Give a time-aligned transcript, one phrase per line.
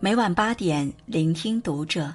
[0.00, 2.14] 每晚八点，聆听读者。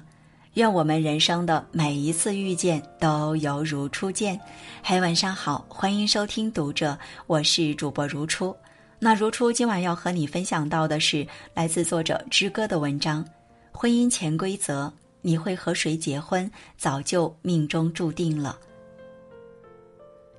[0.54, 4.40] 愿我们人生的每一次遇见都犹如初见。
[4.82, 8.56] 嘿，晚上好，欢迎收听读者，我是主播如初。
[8.98, 13.22] 那如初今晚要和你分享到的是来自作者之歌的文章：
[13.70, 14.90] 婚姻潜规则，
[15.20, 18.58] 你会和谁结婚，早就命中注定了。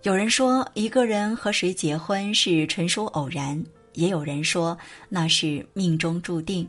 [0.02, 4.76] 有人说，一个人和谁结婚是纯属偶然；也有人说，
[5.10, 6.68] 那是命中注定。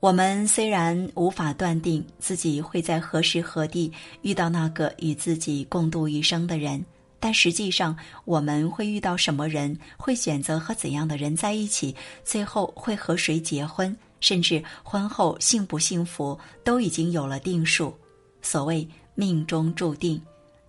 [0.00, 6.82] 我们虽然无法断定自己会在何时何地遇到那个与自己共度一生的人，
[7.20, 11.94] 但实际上我们会遇到什么人，会选择和怎样的人在一起，
[12.24, 17.94] 最后会和谁结婚，甚至婚后幸不幸福，都已经有了定数。
[18.40, 20.18] 所谓命中注定，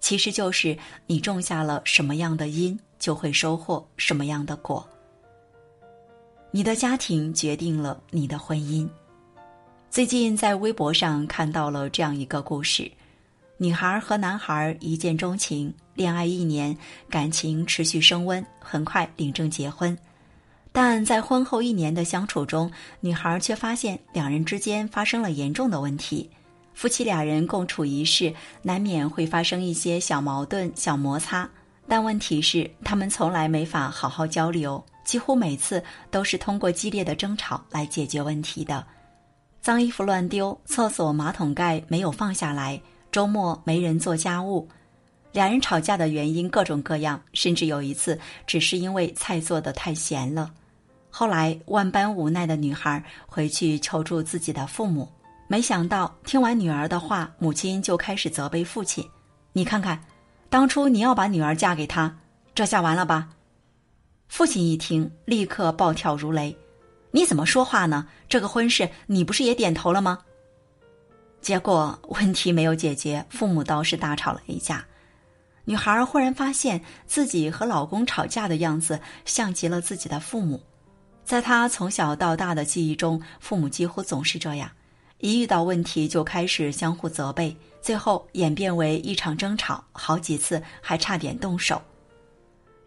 [0.02, 0.77] 其实就是
[1.08, 4.86] 你种下了什么样的因，就会收获什么样的果。
[6.52, 8.86] 你的家庭决定了你的婚姻。
[9.92, 12.89] 最近在微博上看到了这样一个故事：
[13.58, 16.75] 女孩和男孩一见钟情，恋爱一年，
[17.09, 19.95] 感情持续升温，很快领证结婚。
[20.72, 26.30] 但在婚后一年的相处中，女孩却发现两人之间发生了严重的问题。
[26.73, 31.50] 夫妻俩人共处一室，难免会发生一些小矛盾、小摩擦，
[31.86, 38.88] 但问题是他们从来没法好好交流，几乎每次都是通过激烈的争吵来解决问题的。
[39.62, 42.81] 脏衣服乱丢，厕所马桶盖没有放下来，
[43.12, 44.68] 周末没人做家务，
[45.31, 50.52] 两人吵架的原因各种各样，甚至有一次只是因为菜做的太咸了。
[51.12, 55.08] 后来万般无奈的女孩回去求助自己的父母，
[55.48, 59.08] 没想到听完女儿的话，母亲就开始责备父亲
[59.53, 60.03] ：“你看看，
[60.50, 62.12] 当初你要把女儿嫁给他，
[62.56, 63.30] 这下完了吧？”
[64.28, 66.56] 父亲一听，立刻暴跳如雷。
[67.12, 68.08] 你怎么说话呢？
[68.30, 70.20] 这个婚事你不是也点头了吗？
[71.42, 74.85] 结果问题没有解决，父母倒是大吵了一架。
[75.66, 80.62] 女孩忽然发现自己和老公吵架的样子像极了自己的父母，
[81.24, 84.69] 在她从小到大的记忆中，父母几乎总是这样，
[85.19, 91.81] 一遇到问题就开始相互责备，最后演变为一场争吵，好几次还差点动手。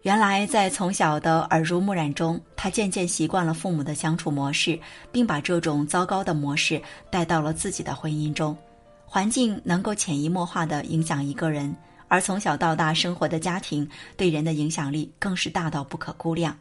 [0.01, 4.79] 原来，在从小的耳濡目染中，他渐渐习惯了父母的相处模式，
[5.11, 6.81] 并把这种糟糕的模式
[7.11, 8.57] 带到了自己的婚姻中。
[9.05, 11.75] 环境能够潜移默化的影响一个人，
[12.07, 13.87] 而从小到大生活的家庭
[14.17, 16.57] 对人的影响力更是大到不可估量。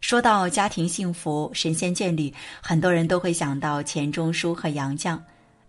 [0.00, 2.32] 说到家庭幸福、神仙眷侣，
[2.62, 5.20] 很多人都会想到钱钟书和杨绛。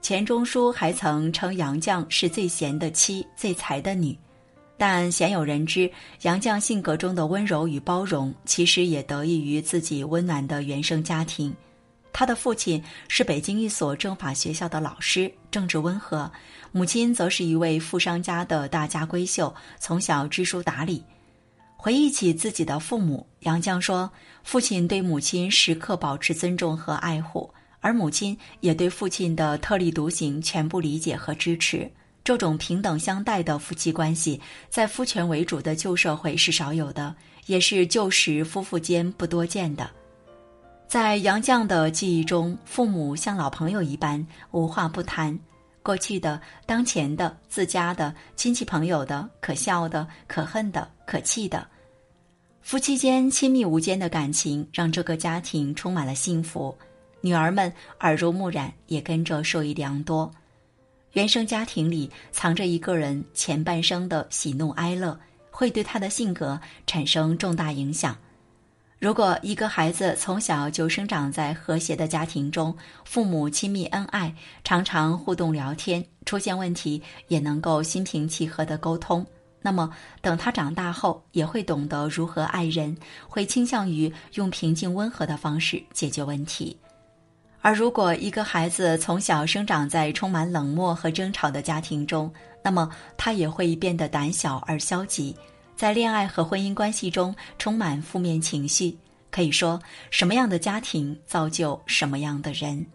[0.01, 4.17] 钱钟书还曾称杨绛是最贤的妻、最才的女。
[4.81, 5.87] 但鲜有人知，
[6.23, 11.53] 杨绛性格中的温柔与包容，其实也得益于自己温暖的原生家庭。
[12.11, 16.27] 他的父亲是北京一所政法学校的老师，政治温和；
[16.71, 21.03] 母亲则是一位富商家的大家闺秀，从小知书达理。
[21.77, 24.11] 回忆起自己的父母，杨绛说，
[24.43, 27.47] 父亲对母亲时刻保持尊重和爱护，
[27.81, 31.87] 而母亲也对父亲的特立独行全部理解和支持。
[32.23, 34.39] 这种平等相待的夫妻关系，
[34.69, 37.15] 在夫权为主的旧社会是少有的，
[37.47, 39.89] 也是旧时夫妇间不多见的。
[40.87, 45.39] 在杨绛的记忆中，父母像老朋友一般，无话不谈，
[45.81, 51.65] 过去的、当前的、自家的、亲戚朋友的、可笑的、可恨的、可气的，
[52.61, 56.77] 夫妻间亲密无间的感情，让这个家庭充满了幸福。
[57.21, 57.71] 女儿们
[58.01, 60.31] 耳濡目染，也跟着受益良多。
[61.13, 68.15] 原生家庭里藏着一个人前半生的喜怒哀乐，会对他的性格产生重大影响。
[68.97, 72.73] 如果一个孩子从小就生长在和谐的家庭中，
[73.03, 74.33] 父母亲密恩爱，
[74.63, 79.25] 常常互动聊天，出现问题也能够心平气和的沟通，
[79.61, 82.95] 那么等他长大后，也会懂得如何爱人，
[83.27, 86.77] 会倾向于用平静温和的方式解决问题。
[87.61, 92.31] 而如果一个孩子从小生长在充满冷漠和争吵的家庭中，
[92.63, 95.35] 那么他也会变得胆小而消极，
[95.75, 98.97] 在恋爱和婚姻关系中充满负面情绪。
[99.29, 99.79] 可以说，
[100.09, 102.85] 什么样的家庭造就什么样的人，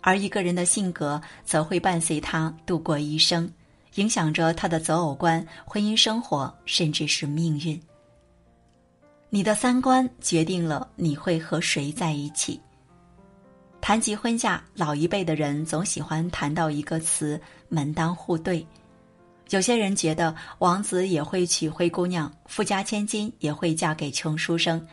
[0.00, 3.50] 而一个人的性格则会伴随他度过一生，
[3.94, 7.80] 影响着他的择偶观、婚姻生活，甚至是命运。
[9.30, 12.60] 你的三观决定了你会和谁在一起。
[13.80, 18.66] 谈及婚嫁，老一辈的人总喜欢谈到一个词“门当户对”。
[19.50, 24.84] 有些人觉得王子也会娶灰姑娘，富家千金也会嫁给穷书生，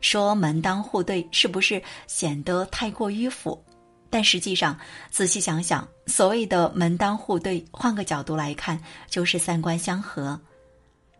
[0.00, 3.60] 说“门当户对”是不是显得太过迂腐？
[4.08, 4.78] 但实际上，
[5.10, 10.40] 仔细想想，所谓的门当户对，换个角度来看，就是三观相合。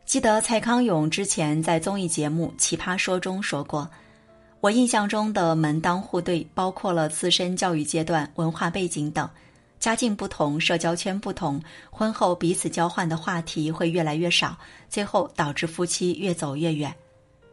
[0.04, 3.90] 记得蔡康永之前在综艺节目《奇葩说》中说过
[4.64, 9.28] ：“我印象中的门当户对，包括了自身教育阶段、文化背景等，
[9.78, 14.56] 家境不同、社交圈不同，婚后彼此交换的话题会越来越少，
[14.88, 16.94] 最后导致夫妻越走越远。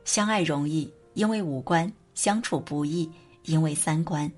[0.05, 1.85] 相爱容易，因为五官；
[2.15, 3.11] 相处不易，
[3.43, 4.31] 因为三观。”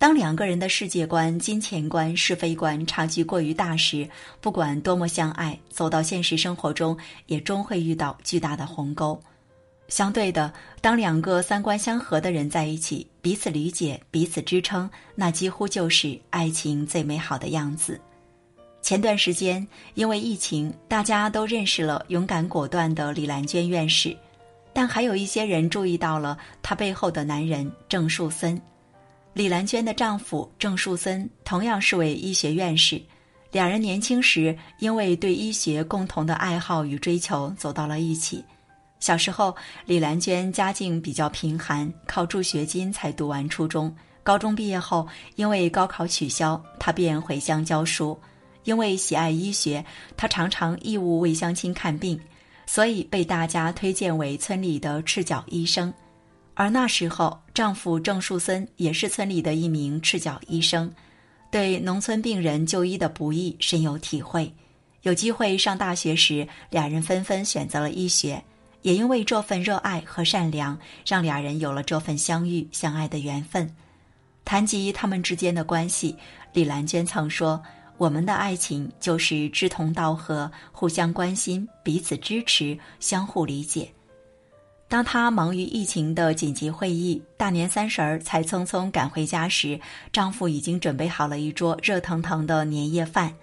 [0.00, 4.08] 当两个人的世界观、金钱观、是非观差距过于大时，
[4.40, 6.96] 不管多么相爱，走到现实生活中，
[7.26, 9.20] 也终会遇到巨大的鸿沟。
[9.94, 18.00] 相对的，当两个三观相合的人在一起，彼此理解、彼此支撑，那几乎就是爱情最美好的样子。
[18.82, 19.64] 前段时间，
[19.94, 24.16] 因为疫情，大家都认识了勇敢果断的李兰娟院士，
[24.72, 28.60] 但还有一些人注意到了她背后的男人郑树森。
[29.32, 33.00] 李兰娟的丈夫郑树森同样是位医学院士，
[33.52, 38.44] 两人年轻时因为对医学共同的爱好与追求走到了一起。
[39.04, 39.54] 小时候，
[39.84, 43.94] 李兰娟家境比较贫寒，靠助学金才读完初中。
[44.22, 48.18] 高中毕业后，因为高考取消，她便回乡教书。
[48.62, 49.84] 因为喜爱医学，
[50.16, 52.18] 她常常义务为乡亲看病，
[52.64, 55.92] 所以被大家推荐为村里的赤脚医生。
[56.54, 60.90] 而那时候，丈夫郑树森也是村里的一名赤脚医生，
[61.50, 64.50] 对农村病人就医的不易深有体会。
[65.02, 68.42] 有机会上大学时，俩人纷纷选择了医学。
[68.84, 73.74] 也因为这份热爱和善良，让俩人有了这份相遇相爱的缘分。
[74.44, 76.14] 谈及他们之间的关系，
[76.52, 77.60] 李兰娟曾说
[77.96, 83.90] ：“我们的爱情就是志同道合，互相关心，彼此支持，相互理解。”
[84.86, 89.80] 当她忙于疫情的紧急会议，大年三十儿才匆匆赶回家时，
[90.12, 93.34] 丈夫已经准备好了一桌热腾腾的年夜饭。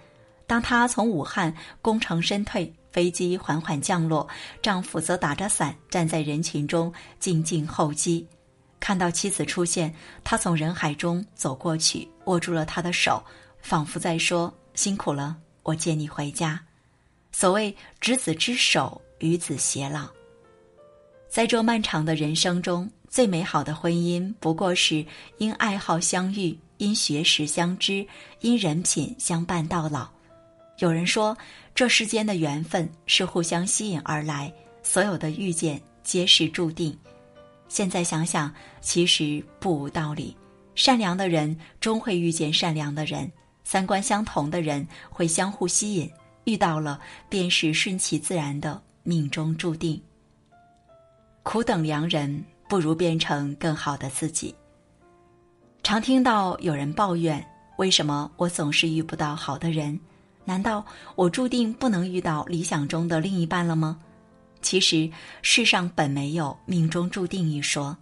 [0.46, 1.52] 当她从武汉
[1.82, 4.28] 功成身退，飞机缓缓降落，
[4.60, 8.26] 丈夫则打着伞站在人群中静静候机。
[8.78, 13.22] 看到妻子出现，他从人海中走过去，握住了她的手，
[13.60, 16.60] 仿佛在说：“辛苦了，我接你回家。”
[17.32, 20.08] 所谓“执子之手，与子偕老”。
[21.30, 25.06] 在这漫长的人生中，最美好的婚姻不过是
[25.38, 28.06] 因爱好相遇，因学识相知，
[28.40, 30.10] 因人品相伴到老。
[30.82, 31.36] 有人说，
[31.76, 34.52] 这世间的缘分是互相吸引而来，
[34.82, 36.98] 所有的遇见皆是注定。
[37.68, 40.36] 现在想想，其实不无道理。
[40.74, 43.30] 善良的人终会遇见善良的人，
[43.62, 46.10] 三观相同的人会相互吸引，
[46.46, 50.02] 遇到了便是顺其自然的命中注定。
[51.44, 54.52] 苦等良人，不如变成更好的自己。
[55.84, 57.44] 常听到有人抱怨
[57.78, 59.96] ：“为什么我总是遇不到好的人？
[60.44, 60.84] 难道
[61.14, 63.98] 我注定不能遇到理想中的另一半了吗？”
[64.62, 65.10] 其实，
[65.42, 67.96] 世上本没有命中注定一说。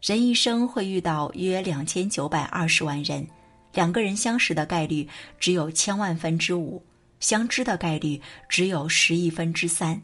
[0.00, 3.26] 人一生会遇到约两千九百二十万人，
[3.74, 5.08] 两个人相识的概率
[5.40, 6.80] 只有千万分之五，
[7.18, 10.00] 相知的概率只有十亿分之三。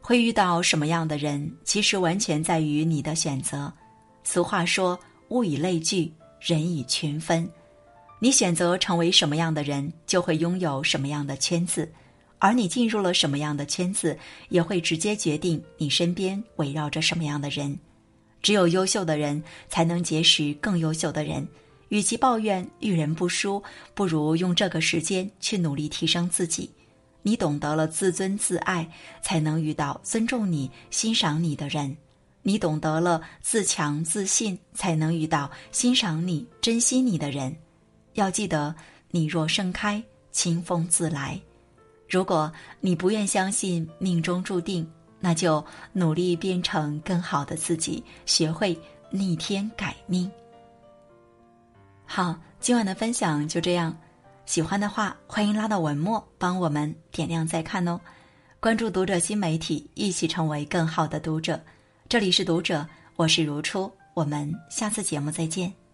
[0.00, 3.72] 会遇到什么样的人，其实完全在于你的选择。
[4.22, 4.98] 俗话说
[5.30, 7.48] ：“物以类聚，人以群分。”
[8.26, 11.86] 你选择成为什么样的人，就会拥有什么样的圈子；
[12.40, 14.18] 而你进入了什么样的圈子，
[14.48, 17.78] 也会直接决定你身边围绕着什么样的人。
[18.42, 21.46] 只有优秀的人，才能结识更优秀的人。
[21.90, 23.62] 与其抱怨遇人不淑，
[23.94, 26.68] 不如用这个时间去努力提升自己。
[27.22, 28.90] 你懂得了自尊自爱，
[29.22, 31.94] 才能遇到尊重你、欣赏你的人；
[32.42, 37.56] 你懂得了自强自信，才能遇到欣赏你、珍惜你的人。
[38.16, 38.74] 要记得，
[39.10, 41.40] 你若盛开，清风自来。
[42.08, 44.86] 如果你不愿相信命中注定，
[45.20, 48.78] 那就努力变成更好的自己，学会
[49.10, 50.30] 逆天改命。
[52.04, 53.96] 好，今晚的分享就这样。
[54.46, 58.00] 喜欢的话，欢迎拉到文末帮我们点亮再看哦。
[58.60, 61.60] 关注读者新媒体，一起成为更好的读者。
[62.08, 65.85] 这里是读者，我是如初，我们下次节目再见。